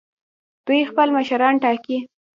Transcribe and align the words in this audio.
دوی 0.65 0.79
خپل 0.89 1.07
مشران 1.17 1.55
ټاکي. 1.63 1.97